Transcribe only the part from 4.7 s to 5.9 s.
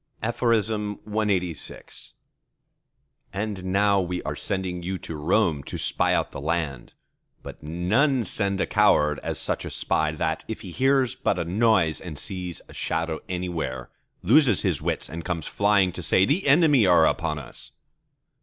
you to Rome to